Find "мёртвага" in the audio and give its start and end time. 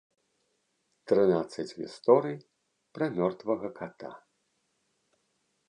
3.21-3.69